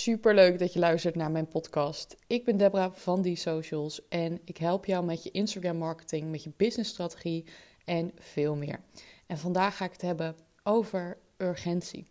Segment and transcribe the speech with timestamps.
[0.00, 2.16] Super leuk dat je luistert naar mijn podcast.
[2.26, 6.42] Ik ben Debra van Die Socials en ik help jou met je Instagram marketing, met
[6.42, 7.44] je business strategie
[7.84, 8.80] en veel meer.
[9.26, 12.06] En vandaag ga ik het hebben over urgentie.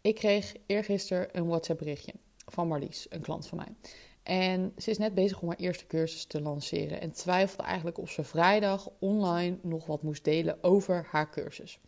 [0.00, 2.12] Ik kreeg eergisteren een WhatsApp berichtje
[2.46, 3.74] van Marlies, een klant van mij.
[4.22, 8.10] En ze is net bezig om haar eerste cursus te lanceren en twijfelde eigenlijk of
[8.10, 11.80] ze vrijdag online nog wat moest delen over haar cursus.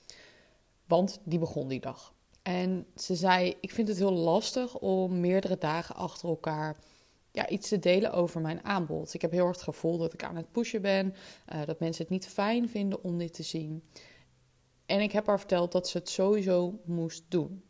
[0.87, 2.15] Want die begon die dag.
[2.43, 6.77] En ze zei: Ik vind het heel lastig om meerdere dagen achter elkaar
[7.33, 9.15] ja, iets te delen over mijn aanbod.
[9.15, 11.15] Ik heb heel erg het gevoel dat ik aan het pushen ben,
[11.53, 13.85] uh, dat mensen het niet fijn vinden om dit te zien.
[14.87, 17.65] En ik heb haar verteld dat ze het sowieso moest doen.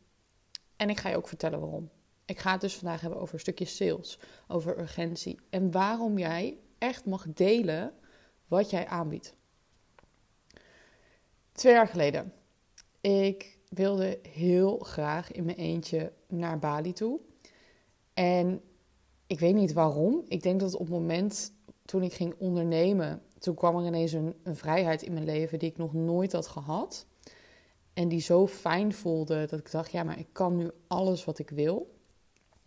[0.76, 1.90] En ik ga je ook vertellen waarom.
[2.24, 6.58] Ik ga het dus vandaag hebben over een stukje sales, over urgentie en waarom jij
[6.78, 7.94] echt mag delen
[8.46, 9.34] wat jij aanbiedt.
[11.52, 12.32] Twee jaar geleden.
[13.00, 17.20] Ik wilde heel graag in mijn eentje naar Bali toe.
[18.14, 18.60] En
[19.26, 20.24] ik weet niet waarom.
[20.28, 21.52] Ik denk dat op het moment
[21.84, 25.76] toen ik ging ondernemen, toen kwam er ineens een, vrijheid in mijn leven die ik
[25.76, 27.06] nog nooit had gehad.
[27.92, 31.38] En die zo fijn voelde dat ik dacht, ja, maar ik kan nu alles wat
[31.38, 31.94] ik wil.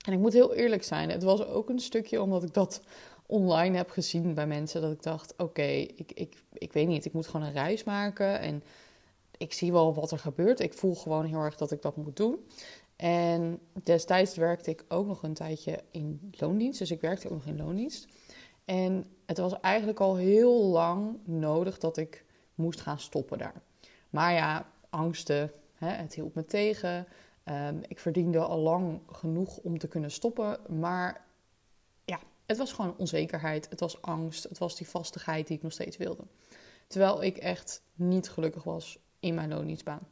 [0.06, 2.82] En ik moet heel eerlijk zijn, het was ook een stukje omdat ik dat
[3.26, 4.82] online heb gezien bij mensen.
[4.82, 8.40] Dat ik dacht, oké, ik, ik, ik weet niet, ik moet gewoon een reis maken.
[8.40, 8.64] En
[9.38, 10.60] ik zie wel wat er gebeurt.
[10.60, 12.40] Ik voel gewoon heel erg dat ik dat moet doen.
[12.96, 16.80] En destijds werkte ik ook nog een tijdje in loondienst.
[16.80, 18.08] Dus ik werkte ook nog in loondienst.
[18.66, 23.62] En het was eigenlijk al heel lang nodig dat ik moest gaan stoppen daar.
[24.10, 27.08] Maar ja, angsten, hè, het hield me tegen.
[27.44, 30.60] Ehm, ik verdiende al lang genoeg om te kunnen stoppen.
[30.80, 31.26] Maar
[32.06, 33.70] ja, het was gewoon onzekerheid.
[33.70, 34.44] Het was angst.
[34.44, 36.24] Het was die vastigheid die ik nog steeds wilde.
[36.88, 40.08] Terwijl ik echt niet gelukkig was in mijn loondienstbaan.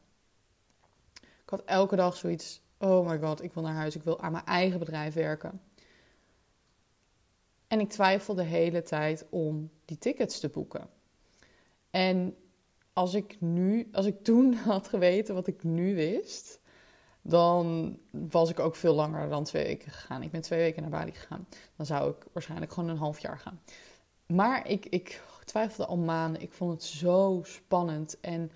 [1.22, 4.32] Ik had elke dag zoiets: oh my god, ik wil naar huis, ik wil aan
[4.32, 5.62] mijn eigen bedrijf werken.
[7.68, 10.90] En ik twijfelde de hele tijd om die tickets te boeken.
[11.90, 12.36] En
[12.94, 16.60] als ik nu, als ik toen had geweten wat ik nu wist,
[17.22, 20.24] dan was ik ook veel langer dan twee weken gegaan.
[20.24, 21.48] Ik ben twee weken naar Bali gegaan.
[21.76, 23.62] Dan zou ik waarschijnlijk gewoon een half jaar gaan.
[24.26, 26.42] Maar ik, ik twijfelde al maanden.
[26.42, 28.20] Ik vond het zo spannend.
[28.20, 28.52] En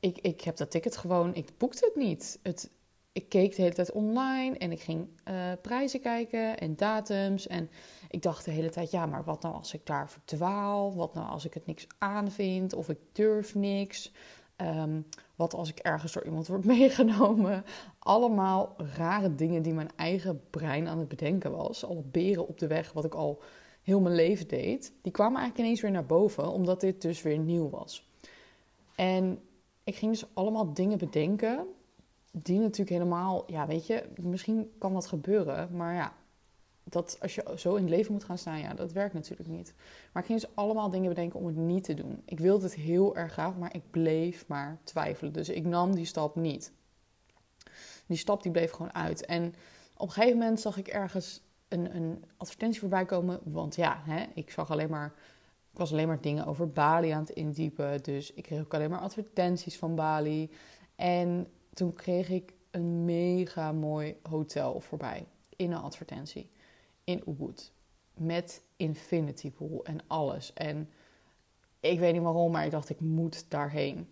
[0.00, 2.38] ik, ik heb dat ticket gewoon, ik boekte het niet.
[2.42, 2.70] Het,
[3.12, 7.46] ik keek de hele tijd online en ik ging uh, prijzen kijken en datums.
[7.46, 7.70] En
[8.10, 10.94] ik dacht de hele tijd, ja, maar wat nou als ik daar verdwaal?
[10.94, 14.12] Wat nou als ik het niks aanvind of ik durf niks?
[14.56, 17.64] Um, wat als ik ergens door iemand word meegenomen?
[17.98, 21.84] Allemaal rare dingen die mijn eigen brein aan het bedenken was.
[21.84, 23.42] Alle beren op de weg, wat ik al
[23.82, 24.92] heel mijn leven deed.
[25.02, 28.08] Die kwamen eigenlijk ineens weer naar boven, omdat dit dus weer nieuw was.
[28.94, 29.40] En
[29.90, 31.66] ik ging dus allemaal dingen bedenken.
[32.32, 35.76] Die natuurlijk helemaal, ja, weet je, misschien kan dat gebeuren.
[35.76, 36.12] Maar ja,
[36.84, 39.74] dat als je zo in het leven moet gaan staan, ja, dat werkt natuurlijk niet.
[40.12, 42.22] Maar ik ging dus allemaal dingen bedenken om het niet te doen.
[42.24, 45.32] Ik wilde het heel erg graag, maar ik bleef maar twijfelen.
[45.32, 46.72] Dus ik nam die stap niet.
[48.06, 49.26] Die stap die bleef gewoon uit.
[49.26, 49.54] En
[49.96, 53.40] op een gegeven moment zag ik ergens een, een advertentie voorbij komen.
[53.44, 55.14] Want ja, hè, ik zag alleen maar
[55.72, 58.02] ik was alleen maar dingen over Bali aan het indiepen.
[58.02, 60.50] Dus ik kreeg ook alleen maar advertenties van Bali.
[60.96, 65.26] En toen kreeg ik een mega mooi hotel voorbij.
[65.56, 66.50] In een advertentie.
[67.04, 67.72] In Ubud.
[68.14, 70.52] Met infinity pool en alles.
[70.52, 70.88] En
[71.80, 74.08] ik weet niet waarom, maar ik dacht ik moet daarheen.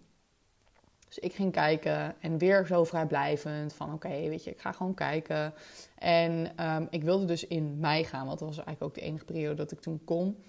[1.08, 4.94] Dus ik ging kijken en weer zo vrijblijvend van oké, weet je, ik ga gewoon
[4.94, 5.54] kijken.
[5.98, 9.24] En ehm, ik wilde dus in mei gaan, want dat was eigenlijk ook de enige
[9.24, 10.42] periode dat ik toen kon.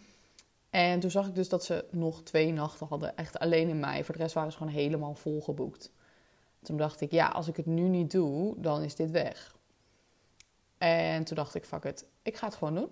[0.70, 4.04] En toen zag ik dus dat ze nog twee nachten hadden, echt alleen in mei.
[4.04, 5.92] Voor de rest waren ze gewoon helemaal volgeboekt.
[6.62, 9.58] Toen dacht ik, ja, als ik het nu niet doe, dan is dit weg.
[10.78, 12.90] En toen dacht ik, fuck it, ik ga het gewoon doen.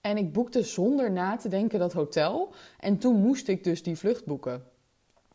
[0.00, 2.54] En ik boekte zonder na te denken dat hotel.
[2.78, 4.64] En toen moest ik dus die vlucht boeken.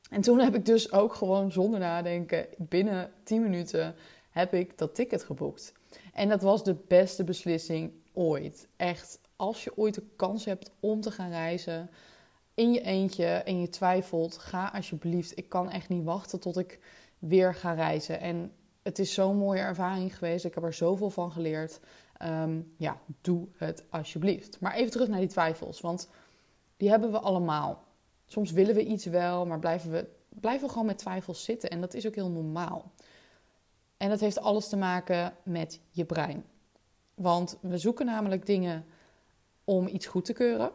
[0.10, 3.96] En toen heb ik dus ook gewoon zonder nadenken, binnen 10 minuten,
[4.30, 5.74] heb ik dat ticket geboekt.
[6.14, 8.68] En dat was de beste beslissing ooit.
[8.78, 11.90] Echt als je ooit de kans hebt om te gaan reizen
[12.54, 15.38] in je eentje en je twijfelt, ga alsjeblieft.
[15.38, 16.80] Ik kan echt niet wachten tot ik
[17.20, 18.20] weer ga reizen.
[18.20, 18.52] En
[18.82, 20.46] het is zo'n mooie ervaring geweest.
[20.46, 21.80] Ik heb er zoveel van geleerd.
[22.18, 24.60] Ehm, ja, doe het alsjeblieft.
[24.60, 26.10] Maar even terug naar die twijfels, want
[26.78, 27.84] die hebben we allemaal.
[28.26, 31.70] Soms willen we iets wel, maar blijven we, blijven we gewoon met twijfels zitten.
[31.70, 32.92] En dat is ook heel normaal.
[33.98, 36.46] En dat heeft alles te maken met je brein.
[37.14, 38.86] Want we zoeken namelijk dingen
[39.72, 40.72] om iets goed te keuren.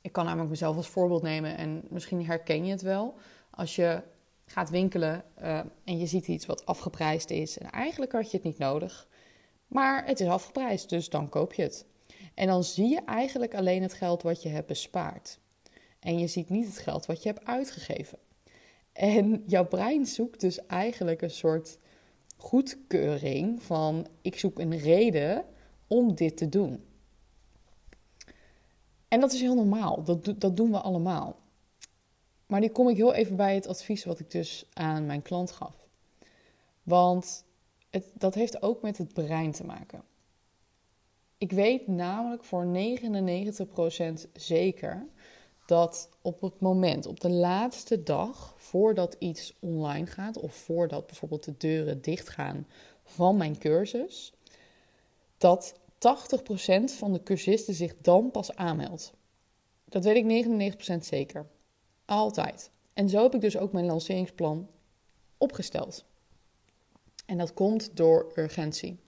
[0.00, 3.14] Ik kan namelijk mezelf als voorbeeld nemen en misschien herken je het wel.
[3.50, 4.02] Als je
[4.44, 7.58] gaat winkelen uh, en je ziet iets wat afgeprijsd is.
[7.58, 9.08] En eigenlijk had je het niet nodig.
[9.66, 11.86] Maar het is afgeprijsd, dus dan koop je het.
[12.34, 15.38] En dan zie je eigenlijk alleen het geld wat je hebt bespaard.
[16.00, 18.18] En je ziet niet het geld wat je hebt uitgegeven.
[18.92, 21.78] En jouw brein zoekt dus eigenlijk een soort
[22.36, 25.44] goedkeuring van ik zoek een reden
[25.86, 26.84] om dit te doen.
[29.12, 31.36] En dat is heel normaal, dat, dat doen we allemaal.
[32.46, 35.50] Maar nu kom ik heel even bij het advies wat ik dus aan mijn klant
[35.52, 35.88] gaf.
[36.82, 37.44] Want
[37.90, 40.02] het, dat heeft ook met het brein te maken.
[41.38, 45.06] Ik weet namelijk voor 99% zeker
[45.66, 51.44] dat op het moment, op de laatste dag voordat iets online gaat, of voordat bijvoorbeeld
[51.44, 52.66] de deuren dichtgaan
[53.04, 54.32] van mijn cursus,
[55.38, 59.12] dat 80% van de cursisten zich dan pas aanmeldt.
[59.84, 61.46] Dat weet ik 99% zeker.
[62.04, 62.70] Altijd.
[62.92, 64.68] En zo heb ik dus ook mijn lanceringsplan
[65.38, 66.04] opgesteld.
[67.26, 69.00] En dat komt door urgentie.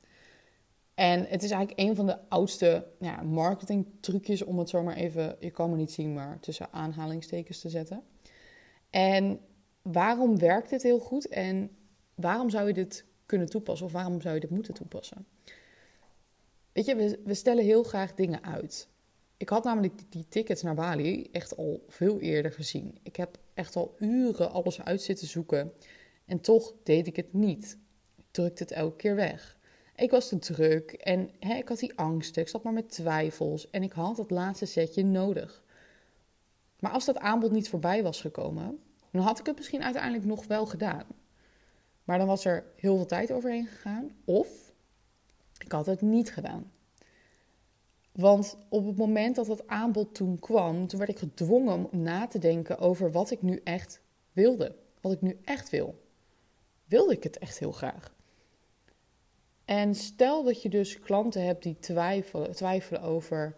[0.94, 5.50] En het is eigenlijk een van de oudste ja, marketingtrucjes om het zomaar even, je
[5.50, 8.02] kan me niet zien, maar tussen aanhalingstekens te zetten.
[8.90, 9.40] En
[9.82, 11.70] waarom werkt dit heel goed en
[12.14, 15.26] waarom zou je dit kunnen toepassen of waarom zou je dit moeten toepassen?
[16.74, 18.88] Weet je, we, stellen heel graag dingen uit.
[19.36, 22.98] Ik had namelijk die, tickets naar Bali echt al veel eerder gezien.
[23.02, 25.72] Ik heb echt al uren alles uit zitten zoeken
[26.26, 27.78] en toch deed ik het niet.
[28.16, 29.58] Ik drukte het elke keer weg.
[29.96, 33.70] Ik was te druk en hè, ik had die angsten, ik zat maar met twijfels
[33.70, 35.62] en ik had dat laatste setje nodig.
[36.78, 38.78] Maar als dat aanbod niet voorbij was gekomen,
[39.10, 41.06] dan had ik het misschien uiteindelijk nog wel gedaan.
[42.04, 44.63] Maar dan was er heel veel tijd overheen gegaan of
[45.64, 46.72] ik had het niet gedaan.
[48.12, 52.26] Want op het moment dat dat aanbod toen kwam, toen werd ik gedwongen om na
[52.26, 54.00] te denken over wat ik nu echt
[54.32, 54.76] wilde.
[55.00, 56.02] Wat ik nu echt wil.
[56.84, 58.14] Wilde ik het echt heel graag?
[59.64, 63.56] En stel dat je dus klanten hebt die twijfelen, twijfelen over,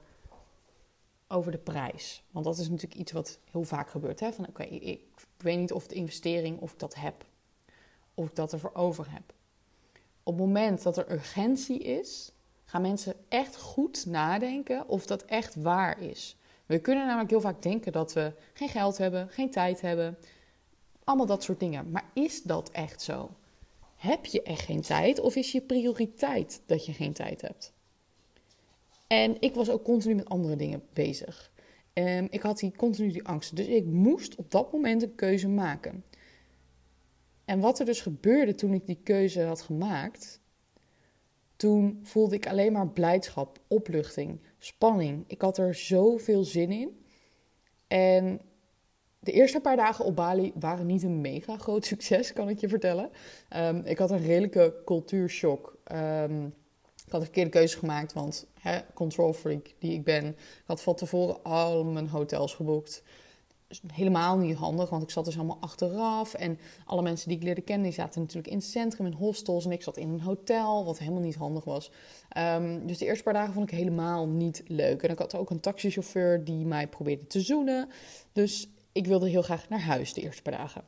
[1.29, 2.25] over de prijs.
[2.31, 4.21] Want dat is natuurlijk iets wat heel vaak gebeurt.
[4.21, 4.33] Hè?
[4.33, 5.03] Van oké, ik
[5.37, 7.27] weet niet of de investering, of ik dat heb.
[8.15, 9.35] Of ik dat ervoor over heb.
[10.27, 12.33] Op het moment dat er urgentie is,
[12.65, 16.37] gaan mensen echt goed nadenken of dat echt waar is.
[16.67, 20.19] We kunnen namelijk heel vaak denken dat we geen geld hebben, geen tijd hebben.
[21.05, 21.91] Allemaal dat soort dingen.
[21.91, 23.31] Maar is dat echt zo?
[23.97, 27.73] Heb je echt geen tijd of is je prioriteit dat je geen tijd hebt?
[29.07, 31.51] En ik was ook continu met andere dingen bezig.
[31.93, 33.57] Um, ik had die, continu die angst.
[33.57, 36.05] Dus ik moest op dat moment een keuze maken.
[37.47, 40.41] En wat er dus gebeurde toen ik die keuze had gemaakt,
[41.57, 45.25] toen voelde ik alleen maar blijdschap, opluchting, spanning.
[45.27, 47.05] Ik had er zoveel zin in.
[47.87, 48.41] En
[49.19, 52.69] de eerste paar dagen op Bali waren niet een mega groot succes, kan ik je
[52.69, 53.11] vertellen.
[53.57, 55.79] Um, ik had een redelijke cultuurshock.
[55.93, 56.47] Um,
[57.07, 60.95] ik had een verkeerde keuze gemaakt, want hè, control freak die ik ben, had van
[60.95, 63.03] tevoren al mijn hotels geboekt
[63.93, 66.35] helemaal niet handig, want ik zat dus helemaal achteraf.
[66.35, 69.65] En alle mensen die ik leerde kennen, die zaten natuurlijk in het centrum, in hostels.
[69.65, 71.91] En ik zat in een hotel, wat helemaal niet handig was.
[72.39, 75.03] Um, dus de eerste paar dagen vond ik helemaal niet leuk.
[75.03, 77.89] En ik had ook een taxichauffeur die mij probeerde te zoenen.
[78.33, 80.83] Dus ik wilde heel graag naar huis de eerste paar dagen.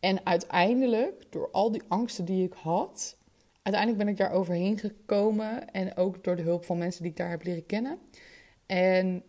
[0.00, 3.16] En uiteindelijk, door al die angsten die ik had,
[3.62, 5.70] uiteindelijk ben ik daar overheen gekomen.
[5.70, 7.98] En ook door de hulp van mensen die ik daar heb leren kennen.
[8.66, 9.22] En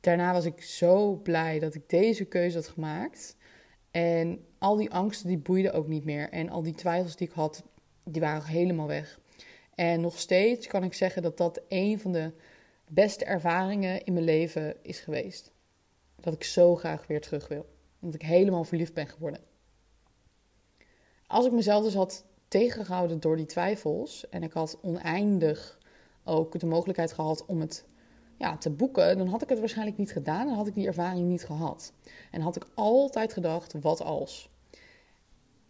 [0.00, 3.36] daarna was ik zo blij dat ik deze keuze had gemaakt.
[3.90, 6.30] En al die angsten die boeiden ook niet meer.
[6.30, 7.62] En al die twijfels die ik had,
[8.04, 9.20] die waren helemaal weg.
[9.74, 12.32] En nog steeds kan ik zeggen dat dat een van de
[12.88, 15.52] beste ervaringen in mijn leven is geweest.
[16.20, 17.66] Dat ik zo graag weer terug wil.
[18.00, 19.40] Dat ik helemaal verliefd ben geworden.
[21.26, 25.78] Als ik mezelf dus had tegengehouden door die twijfels en ik had oneindig
[26.24, 27.84] ook de mogelijkheid gehad om het
[28.38, 30.46] ja, te boeken, dan had ik het waarschijnlijk niet gedaan.
[30.46, 31.92] Dan had ik die ervaring niet gehad.
[32.30, 34.50] En had ik altijd gedacht, wat als?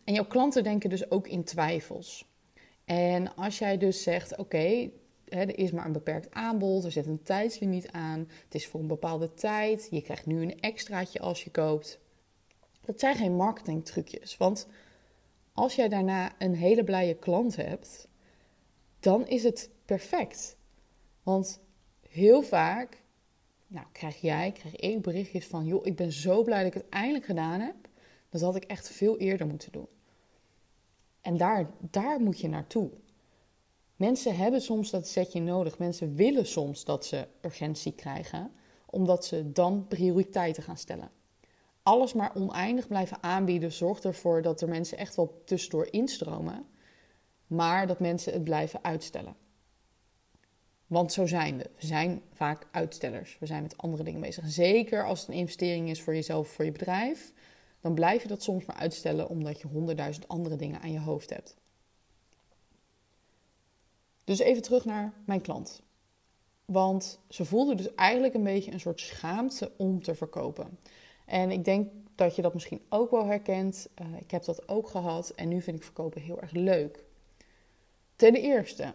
[0.04, 2.26] En jouw klanten denken dus ook in twijfels.
[2.84, 4.90] En als jij dus zegt, oké,
[5.28, 8.87] er is maar een beperkt aanbod, er zit een tijdslimiet aan, het is voor een
[8.87, 11.98] bepaalde tijd, je krijgt nu een extraatje als je koopt.
[12.84, 14.66] Dat zijn geen marketingtrucjes, want
[15.52, 18.08] als jij daarna een hele blije klant hebt,
[19.00, 20.56] dan is het perfect.
[21.22, 21.60] Want
[22.08, 23.02] heel vaak
[23.70, 25.66] nou, krijg jij, krijg ik berichtjes van...
[25.66, 27.76] joh, ik ben zo blij dat ik het eindelijk gedaan heb.
[28.28, 29.88] Dat had ik echt veel eerder moeten doen.
[31.20, 32.90] En daar, daar moet je naartoe.
[33.96, 35.78] Mensen hebben soms dat setje nodig.
[35.78, 38.52] Mensen willen soms dat ze urgentie krijgen,
[38.86, 41.10] omdat ze dan prioriteiten gaan stellen.
[41.82, 46.66] alles maar oneindig blijven aanbieden zorgt ervoor dat er mensen echt wel tussendoor instromen,
[47.46, 49.36] maar dat mensen het blijven uitstellen.
[50.88, 51.71] Want zo zijn we.
[51.80, 53.37] We zijn vaak uitstellers.
[53.40, 54.45] We zijn met andere dingen bezig.
[54.47, 57.33] Zeker als het een investering is voor jezelf, voor je bedrijf,
[57.80, 61.30] dan blijf je dat soms maar uitstellen omdat je honderdduizend andere dingen aan je hoofd
[61.30, 61.57] hebt.
[64.25, 65.83] Dus even terug naar mijn klant.
[66.64, 70.78] Want ze voelde dus eigenlijk een beetje een soort schaamte om te verkopen.
[71.25, 73.88] En ik denk dat je dat misschien ook wel herkent.
[74.00, 77.04] Uh, ik heb dat ook gehad en nu vind ik verkopen heel erg leuk.
[78.16, 78.95] Ten eerste,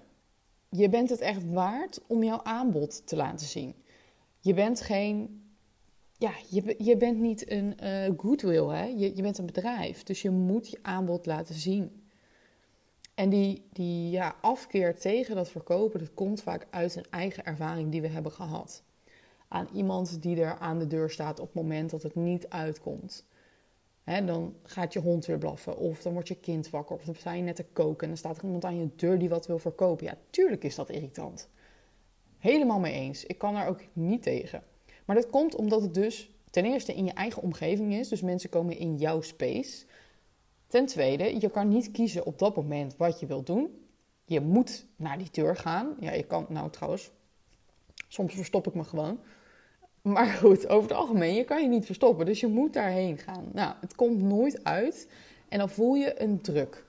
[0.76, 3.76] je bent het echt waard om jouw aanbod te laten zien.
[4.40, 5.42] Je bent geen.
[6.18, 8.84] Ja, je, je bent niet een uh, goodwill, hè?
[8.84, 10.04] Je, je bent een bedrijf.
[10.04, 12.04] Dus je moet je aanbod laten zien.
[13.14, 17.92] En die, die ja, afkeer tegen dat verkopen, dat komt vaak uit een eigen ervaring
[17.92, 18.84] die we hebben gehad.
[19.48, 23.26] Aan iemand die er aan de deur staat op het moment dat het niet uitkomt.
[24.04, 27.34] Dan gaat je hond weer blaffen, of dan wordt je kind wakker, of dan sta
[27.34, 29.60] je net te koken en dan staat er iemand aan je deur die wat wil
[29.60, 30.06] verkopen.
[30.06, 31.50] Ja, tuurlijk is dat irritant.
[32.38, 33.26] Helemaal mee eens.
[33.26, 34.64] Ik kan daar ook niet tegen.
[35.06, 38.50] Maar dat komt omdat het dus ten eerste in je eigen omgeving is, dus mensen
[38.50, 39.86] komen in jouw space.
[40.68, 43.88] Ten tweede, je kan niet kiezen op dat moment wat je wilt doen.
[44.26, 45.96] Je moet naar die deur gaan.
[46.00, 47.12] Ja, je kan, nou trouwens,
[48.08, 49.20] soms verstop ik me gewoon.
[50.04, 52.26] Maar goed, over het algemeen, je kan je niet verstoppen.
[52.26, 53.50] Dus je moet daarheen gaan.
[53.54, 55.10] Nou, het komt nooit uit.
[55.50, 56.86] En dan voel je een druk.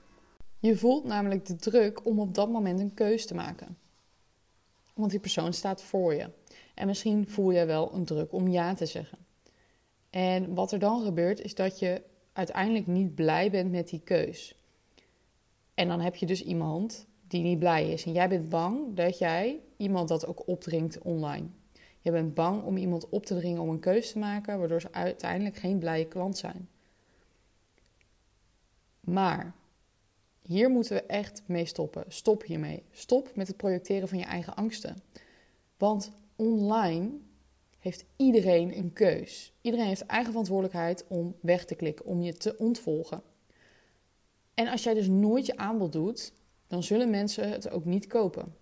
[0.59, 3.77] Je voelt namelijk de druk om op dat moment een keus te maken.
[4.93, 6.29] Want die persoon staat voor je.
[6.73, 9.17] En misschien voel je wel een druk om ja te zeggen.
[10.09, 12.01] En wat er dan gebeurt, is dat je
[12.33, 14.55] uiteindelijk niet blij bent met die keus.
[15.73, 18.05] En dan heb je dus iemand die niet blij is.
[18.05, 21.47] En jij bent bang dat jij iemand dat ook opdringt online.
[22.05, 24.91] Je bent bang om iemand op te dringen om een keus te maken, waardoor ze
[24.91, 26.69] uiteindelijk geen blije klant zijn.
[28.99, 29.55] Maar
[30.41, 32.03] hier moeten we echt mee stoppen.
[32.07, 32.83] Stop hiermee.
[32.91, 34.95] Stop met het projecteren van je eigen angsten.
[35.77, 37.11] Want online
[37.79, 39.53] heeft iedereen een keus.
[39.61, 43.21] Iedereen heeft eigen verantwoordelijkheid om weg te klikken, om je te ontvolgen.
[44.53, 46.33] En als jij dus nooit je aanbod doet,
[46.67, 48.55] dan zullen mensen het ook niet kopen.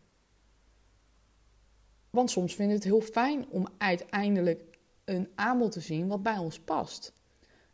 [2.14, 4.64] Want soms vinden we het heel fijn om uiteindelijk
[5.06, 7.14] een aanbod te zien wat bij ons past.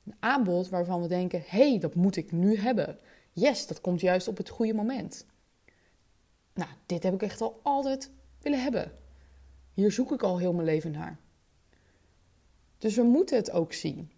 [0.05, 2.99] Een aanbod waarvan we denken: hé, hey, dat moet ik nu hebben.
[3.31, 5.25] Yes, dat komt juist op het goede moment.
[6.53, 8.91] Nou, dit heb ik echt al altijd willen hebben.
[9.73, 11.19] Hier zoek ik al heel mijn leven naar.
[12.77, 14.11] Dus we moeten het ook zien.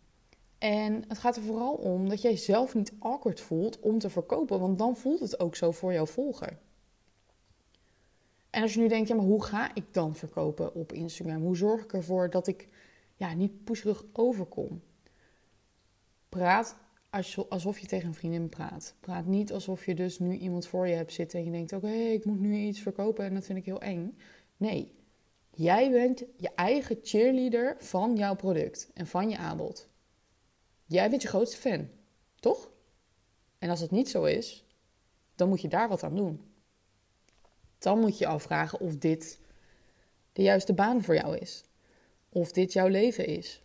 [0.58, 4.60] En het gaat er vooral om dat jij zelf niet awkward voelt om te verkopen,
[4.60, 6.60] want dan voelt het ook zo voor jouw volger.
[8.62, 11.42] En als je nu denkt, ja, maar hoe ga ik dan verkopen op Instagram?
[11.42, 12.68] Hoe zorg ik ervoor dat ik
[13.16, 14.82] ja, niet pusherig overkom?
[16.30, 16.78] Praat
[17.50, 18.96] alsof je tegen een vriendin praat.
[19.00, 21.92] Praat niet alsof je dus nu iemand voor je hebt zitten en je denkt, oké,
[21.92, 24.18] ik moet nu iets verkopen en dat vind ik heel eng.
[24.58, 24.94] Nee,
[25.54, 29.90] Jij bent je eigen cheerleader van jouw product en van je aanbod.
[30.86, 31.90] Jij bent je grootste fan,
[32.40, 32.72] toch?
[33.58, 34.66] En als het niet zo is,
[35.36, 36.51] dan moet je daar wat aan doen.
[37.82, 39.40] Dan moet je afvragen of dit
[40.34, 41.64] de juiste baan voor jou is.
[42.30, 43.62] Of dit jouw leven is.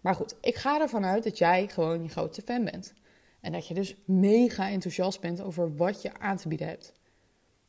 [0.00, 2.94] Maar goed, ik ga ervan uit dat jij gewoon je grootste fan bent.
[3.40, 6.92] En dat je dus mega enthousiast bent over wat je aan te bieden hebt.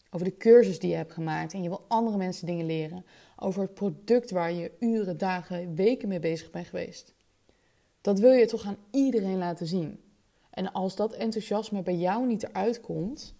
[0.10, 3.06] Over de cursus die je hebt gemaakt en je wil andere mensen dingen leren.
[3.36, 7.14] Over het product waar je uren, dagen, weken mee bezig bent geweest.
[8.02, 10.00] Dat wil je toch aan iedereen laten zien.
[10.50, 13.37] En als dat enthousiasme bij jou niet eruit komt,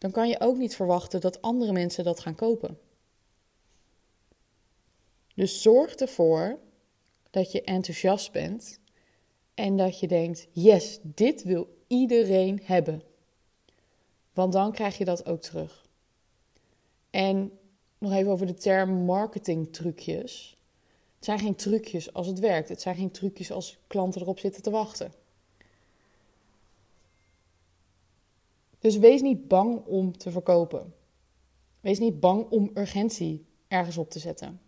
[0.00, 2.78] dan kan je ook niet verwachten dat andere mensen dat gaan kopen.
[5.34, 6.58] Dus zorg ervoor
[7.30, 8.80] dat je enthousiast bent
[9.54, 13.02] en dat je denkt: yes, dit wil iedereen hebben.
[14.32, 15.86] Want dan krijg je dat ook terug.
[17.10, 17.58] En
[17.98, 20.58] nog even over de term marketingtrucjes.
[21.14, 22.68] Het zijn geen trucjes als het werkt.
[22.68, 25.12] Het zijn geen trucjes als klanten erop zitten te wachten.
[28.80, 30.94] Dus wees niet bang om te verkopen.
[31.80, 34.60] Wees niet bang om urgentie ergens op te zetten.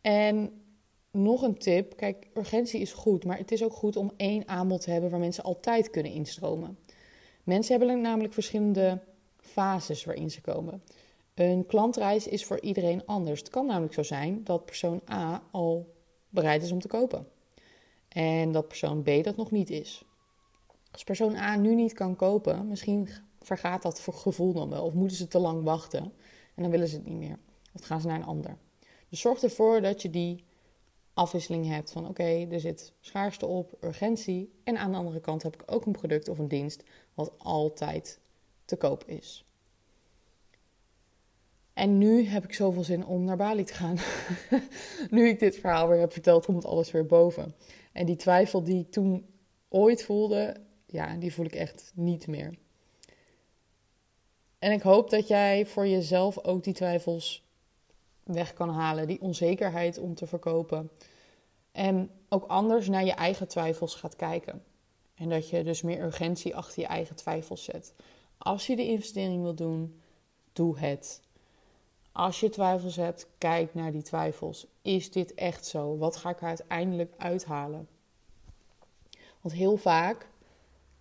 [0.00, 0.62] En
[1.10, 4.80] nog een tip: kijk, urgentie is goed, maar het is ook goed om één aanbod
[4.80, 6.78] te hebben waar mensen altijd kunnen instromen.
[7.44, 9.00] Mensen hebben namelijk verschillende
[9.36, 10.82] fases waarin ze komen.
[11.34, 13.40] Een klantreis is voor iedereen anders.
[13.40, 15.94] Het kan namelijk zo zijn dat persoon A al
[16.28, 17.26] bereid is om te kopen.
[18.08, 20.04] En dat persoon B dat nog niet is.
[20.90, 23.08] Als persoon A nu niet kan kopen, misschien
[23.40, 24.84] vergaat dat gevoel dan wel.
[24.84, 26.02] Of moeten ze te lang wachten
[26.54, 27.38] en dan willen ze het niet meer.
[27.74, 28.56] Of gaan ze naar een ander.
[29.08, 30.44] Dus zorg ervoor dat je die
[31.14, 34.52] afwisseling hebt van oké, er zit schaarste op, urgentie.
[34.64, 36.82] En aan de andere kant heb ik ook een product of een dienst
[37.14, 38.20] wat altijd
[38.64, 39.44] te koop is.
[41.72, 43.96] En nu heb ik zoveel zin om naar Bali te gaan.
[45.16, 47.54] nu ik dit verhaal weer heb verteld, komt alles weer boven.
[47.92, 49.26] En die twijfel die ik toen
[49.68, 50.56] ooit voelde,
[50.92, 52.54] ja, die voel ik echt niet meer.
[54.58, 57.44] En ik hoop dat jij voor jezelf ook die twijfels
[58.22, 60.90] weg kan halen, die onzekerheid om te verkopen.
[61.72, 64.64] En ook anders naar je eigen twijfels gaat kijken.
[65.14, 67.94] En dat je dus meer urgentie achter je eigen twijfels zet.
[68.38, 70.00] Als je de investering wil doen,
[70.52, 71.22] doe het.
[72.12, 74.66] Als je twijfels hebt, kijk naar die twijfels.
[74.82, 75.96] Is dit echt zo?
[75.96, 77.88] Wat ga ik er uiteindelijk uithalen?
[79.40, 80.29] Want heel vaak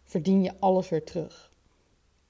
[0.09, 1.53] verdien je alles weer terug.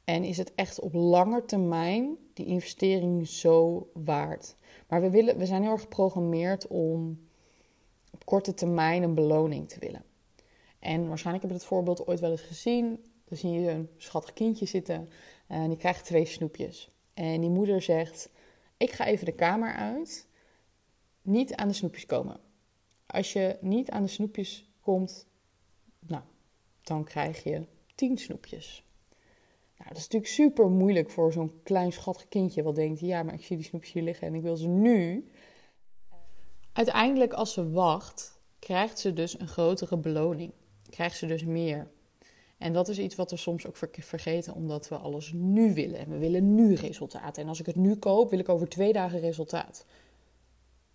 [0.04, 4.56] En is het echt op lange termijn die investering zo waard?
[4.88, 7.28] Maar we, willen, we zijn heel erg geprogrammeerd om
[8.12, 10.04] op korte termijn een beloning te willen.
[10.80, 13.04] En waarschijnlijk heb je het voorbeeld ooit wel eens gezien.
[13.26, 15.10] Dan zie je een schattig kindje zitten
[15.48, 16.92] en die krijgt twee snoepjes.
[17.14, 18.30] En die moeder zegt:
[18.78, 20.28] Ik ga even de kamer uit.
[21.22, 22.40] Niet aan de snoepjes komen.
[23.06, 25.28] Als je niet aan de snoepjes komt,
[26.00, 26.24] nou,
[26.90, 27.66] dan krijg je
[27.96, 28.84] tien snoepjes.
[29.78, 33.34] Nou, dat is natuurlijk super moeilijk voor zo'n klein schattig kindje wat denkt: ja, maar
[33.34, 35.30] ik zie die snoepjes hier liggen en ik wil ze nu.
[36.74, 40.52] Uiteindelijk, als ze wacht, krijgt ze dus een grotere beloning.
[40.90, 41.92] Krijgt ze dus meer.
[42.58, 46.00] En dat is iets wat we soms ook vergeten, omdat we alles nu willen.
[46.00, 47.38] En we willen nu resultaat.
[47.38, 49.86] En als ik het nu koop, wil ik over twee dagen resultaat.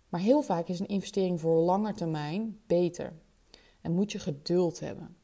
[0.09, 3.13] Maar heel vaak is een investering voor lange termijn beter.
[3.81, 5.17] En moet je geduld hebben.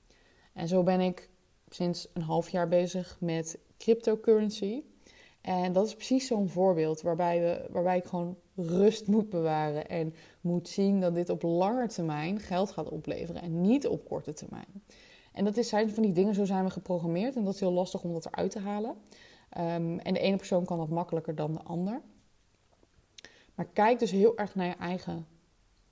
[0.54, 1.30] En zo ben ik
[1.70, 4.84] sinds een half jaar bezig met cryptocurrency.
[5.42, 10.14] En dat is precies zo'n voorbeeld waarbij, we, waarbij ik gewoon rust moet bewaren en
[10.42, 14.84] moet zien dat dit op lange termijn geld gaat opleveren en niet op korte termijn.
[15.32, 17.72] En dat is, zijn van die dingen, zo zijn we geprogrammeerd en dat is heel
[17.72, 18.96] lastig om dat eruit te halen.
[19.50, 22.02] Ehm, en de ene persoon kan dat makkelijker dan de ander.
[23.56, 25.28] Maar kijk dus heel erg naar je eigen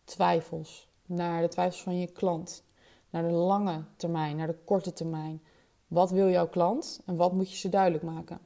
[0.04, 2.64] twijfels, naar de twijfels van je klant,
[3.10, 5.42] naar de lange termijn, naar de korte termijn.
[5.88, 8.40] Wat wil jouw klant en wat moet je ze duidelijk maken?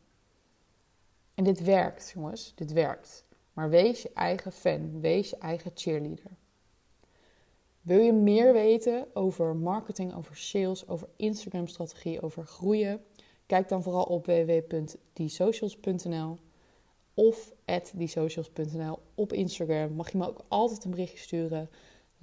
[1.33, 3.25] En dit werkt, jongens, dit werkt.
[3.53, 6.31] Maar wees je eigen fan, wees je eigen cheerleader.
[7.81, 13.03] Wil je meer weten over marketing, over sales, over Instagram-strategie, over groeien?
[13.45, 16.37] Kijk dan vooral op www.diesocials.nl
[17.13, 17.53] of
[17.93, 19.93] @diesocials.nl op Instagram.
[19.93, 21.69] Mag je me ook altijd een berichtje sturen.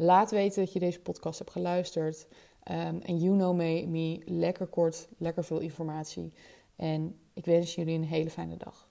[0.03, 2.27] Laat weten dat je deze podcast hebt geluisterd.
[2.63, 6.33] Ehm, en you know me, me, lekker kort, lekker veel informatie.
[6.77, 8.90] En ik wens jullie een hele fijne dag.